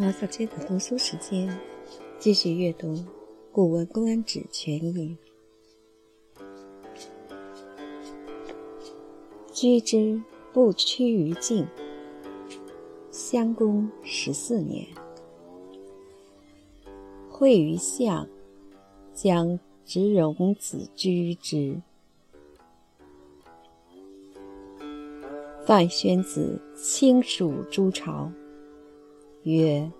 [0.00, 1.60] 马小街的读书时间，
[2.18, 2.94] 继续阅读
[3.52, 5.18] 《古文公安指全译》。
[9.52, 10.18] 居之
[10.54, 11.68] 不趋于境。
[13.10, 14.86] 襄公十四年，
[17.28, 18.26] 会于相，
[19.12, 21.78] 将执戎子居之。
[25.66, 28.32] 范宣子亲属诸朝，
[29.44, 29.90] 曰：“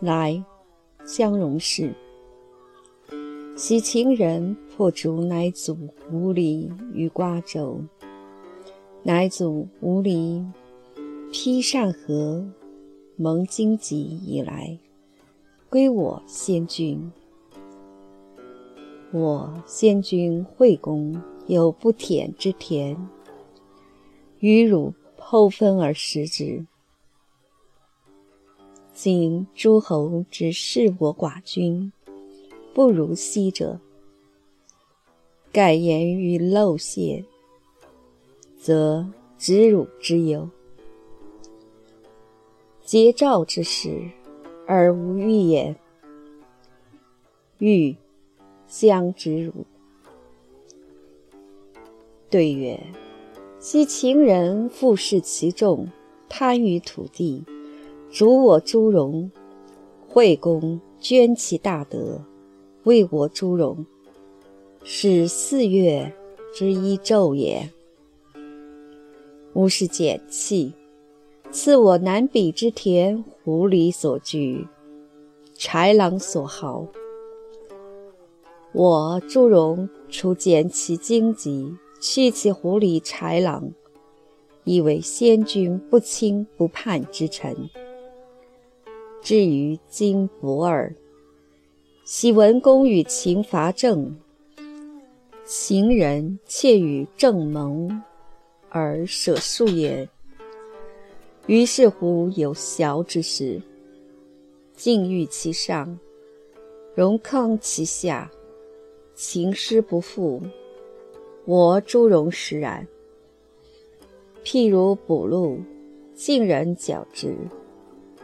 [0.00, 0.44] 来，
[1.04, 1.94] 相容氏。
[3.56, 5.76] 昔秦人破竹乃祖
[6.10, 7.80] 无离于瓜州，
[9.02, 10.44] 乃祖无离。”
[11.34, 12.46] 披善河，
[13.16, 14.78] 蒙荆棘以来，
[15.70, 17.10] 归我先君。
[19.12, 22.96] 我先君惠公有不舔之田，
[24.40, 26.66] 与汝剖分而食之。
[28.94, 31.90] 今诸侯之视我寡君，
[32.74, 33.80] 不如昔者，
[35.50, 37.24] 盖言于陋泄，
[38.60, 40.48] 则知汝之有。
[42.84, 44.10] 桀纣之事，
[44.66, 45.74] 而无欲也。
[47.58, 47.96] 欲
[48.68, 49.52] 将之汝。
[52.28, 52.78] 对曰：
[53.58, 55.88] 昔秦人富视其众，
[56.28, 57.44] 贪于土地，
[58.12, 59.30] 逐我诸戎。
[60.06, 62.20] 惠公捐其大德，
[62.82, 63.86] 为我诸戎，
[64.84, 66.12] 是四月
[66.54, 67.70] 之一昼也。
[69.54, 70.74] 吾是简气。
[71.50, 74.66] 赐我南鄙之田，狐狸所居，
[75.56, 76.86] 豺狼所好。
[78.72, 83.72] 我朱荣除减其荆棘，去其狐狸豺狼，
[84.64, 87.56] 以为先君不亲不叛之臣。
[89.22, 90.92] 至于今伯尔，
[92.04, 94.16] 昔文公与秦伐郑，
[95.44, 98.02] 秦人窃与郑盟，
[98.68, 100.08] 而舍数也。
[101.46, 103.62] 于是乎有淆之时，
[104.74, 105.96] 敬欲其上，
[106.96, 108.28] 荣康其下，
[109.14, 110.42] 秦师不复。
[111.44, 112.84] 我诸戎实然。
[114.42, 115.60] 譬如捕鹿，
[116.12, 117.36] 晋人矫之，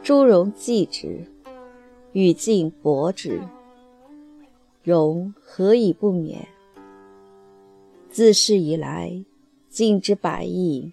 [0.08, 1.26] 诸戎忌之，
[2.12, 3.42] 与晋搏之，
[4.82, 6.48] 戎何以不免？
[8.08, 9.22] 自是以来，
[9.68, 10.90] 晋之百亿。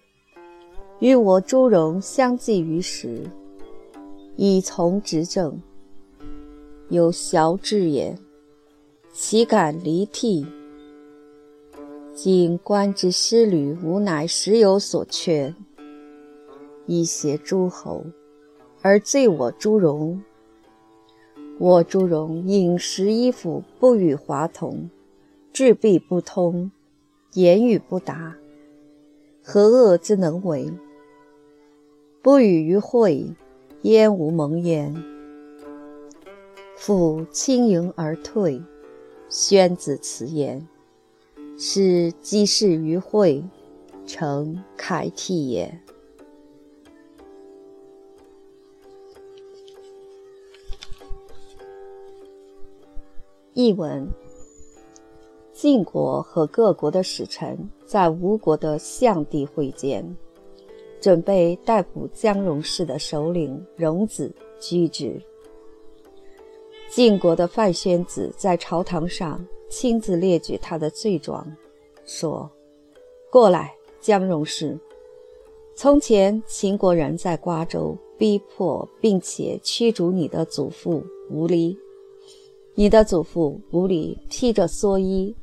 [0.98, 3.22] 与我诸戎相继于时，
[4.36, 5.62] 以从执政，
[6.90, 8.14] 有淆志也，
[9.14, 10.44] 岂敢离替？
[12.14, 15.54] 今官之失旅，吾乃时有所缺，
[16.84, 18.04] 以挟诸侯，
[18.88, 20.22] 而罪我诸戎。
[21.58, 24.88] 我诸戎饮食衣服不与华同，
[25.52, 26.70] 志必不通，
[27.32, 28.36] 言语不达，
[29.42, 30.72] 何恶之能为？
[32.22, 33.34] 不与于会，
[33.82, 34.94] 焉无蒙焉？
[36.76, 38.62] 复轻盈而退。
[39.28, 40.68] 宣子辞言，
[41.58, 43.42] 是积事于会，
[44.06, 45.80] 成楷替也。
[53.58, 54.06] 译文：
[55.50, 57.56] 晋国和各国的使臣
[57.86, 60.04] 在吴国的相地会见。
[61.00, 64.30] 准备逮捕姜戎氏的首领荣子
[64.60, 65.18] 居之。
[66.90, 71.50] 晋国的范宣子在朝堂上亲自列举他的罪状，
[72.04, 72.50] 说
[73.32, 74.78] ：“过来，姜戎氏。
[75.74, 81.74] 从前秦国人在瓜州逼迫并且驱逐你的祖父吴离，
[82.78, 85.34] 你的祖父吴离披着蓑衣，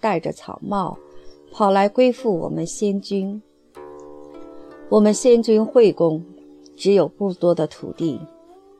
[0.00, 0.94] 戴着草帽，
[1.50, 3.40] 跑来归附我们先君。”
[4.90, 6.22] 我们先君惠公
[6.76, 8.20] 只有不多的土地，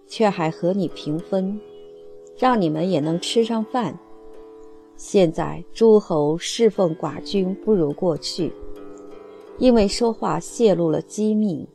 [0.07, 1.59] 却还和你平分，
[2.37, 3.99] 让你们也能吃上饭。
[4.99, 8.53] 现在诸侯侍奉寡君不如过去，
[9.57, 11.67] 因为说话泄露了机密，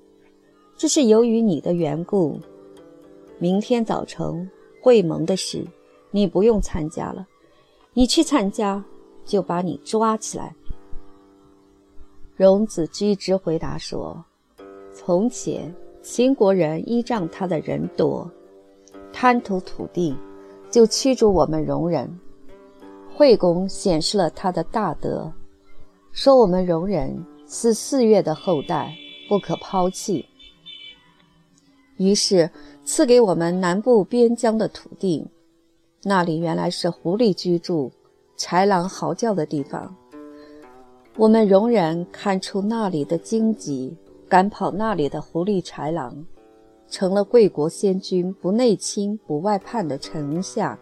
[0.78, 2.40] 这是由于你的缘故。
[3.40, 4.48] 明天早晨
[4.80, 5.66] 会盟的事，
[6.12, 7.28] 你不用参加了，
[7.94, 8.84] 你去参加
[9.26, 10.56] 就把你抓起来。
[12.36, 14.24] 荣子居之回答说
[14.94, 18.30] ：“从前秦国人依仗他的人多，
[19.12, 20.16] 贪图土地，
[20.72, 22.20] 就驱逐我们戎人。
[23.14, 25.32] 惠公显示了他的大德，
[26.14, 28.96] 说我们戎人是四月的后代，
[29.28, 30.26] 不可抛弃。
[31.98, 32.50] 于是
[32.86, 35.28] 赐给我们南部边疆的土地，
[36.04, 37.92] 那里原来是狐狸居住、
[38.38, 39.94] 豺狼嚎叫的地方。
[41.18, 43.96] 我们仍然看出那里的荆棘，
[44.30, 46.26] 赶跑那里的狐狸豺狼，
[46.88, 50.78] 成了贵国先君不内侵不外叛的丞相。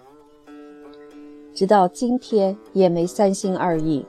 [1.55, 4.05] 直到今天也没三心二意。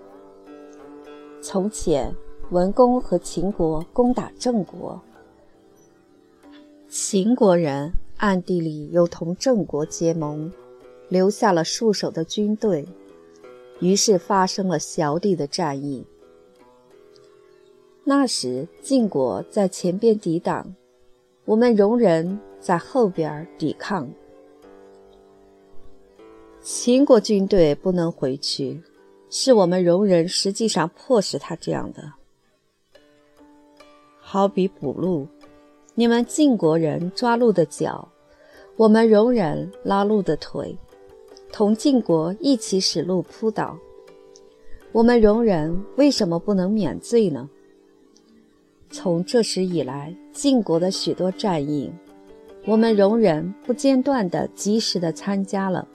[1.40, 2.14] 从前
[2.50, 5.00] 文公和秦国攻打郑国，
[6.90, 10.52] 秦国人暗地里又同郑国结盟，
[11.08, 12.86] 留下了戍守的军队，
[13.80, 16.04] 于是发生了小地的战役。
[18.04, 20.74] 那时晋国在前边抵挡，
[21.44, 24.08] 我们戎人在后边抵抗。
[26.60, 28.82] 秦国军队不能回去，
[29.30, 32.12] 是我们戎人实际上迫使他这样的。
[34.20, 35.26] 好比捕鹿，
[35.94, 38.06] 你们晋国人抓鹿的脚，
[38.76, 40.76] 我们戎人拉鹿的腿，
[41.52, 43.78] 同晋国一起使路扑倒。
[44.92, 47.48] 我们戎人为什么不能免罪呢？
[48.90, 51.92] 从这时以来，晋国的许多战役，
[52.64, 55.86] 我们戎人不间断的、及时的参加了。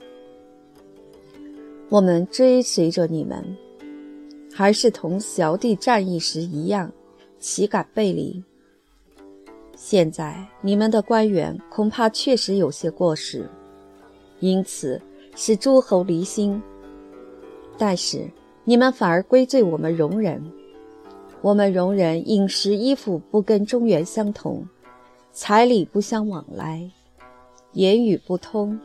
[1.89, 3.43] 我们追随着你们，
[4.51, 6.91] 还是同小弟战役时一样，
[7.39, 8.43] 岂敢背离？
[9.75, 13.49] 现在你们的官员恐怕确实有些过失，
[14.39, 15.01] 因此
[15.35, 16.61] 使诸侯离心。
[17.77, 18.29] 但是
[18.63, 20.41] 你们反而归罪我们戎人。
[21.41, 24.65] 我们戎人饮食衣服不跟中原相同，
[25.33, 26.89] 彩礼不相往来，
[27.73, 28.79] 言语不通，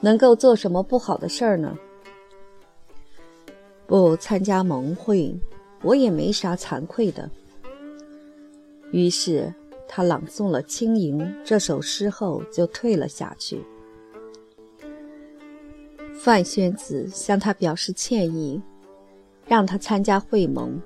[0.00, 1.76] 能够做什么不好的事儿呢？
[3.86, 5.34] 不参加盟会，
[5.82, 7.28] 我也没啥惭愧的。
[8.92, 9.52] 于是
[9.88, 13.60] 他朗诵了《轻盈》这首诗后，就退了下去。
[16.24, 18.62] 范宣子向他表示歉意，
[19.44, 20.80] 让他参加会盟。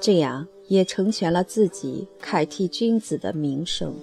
[0.00, 3.94] 这样也成全了自己，凯替君子的名声。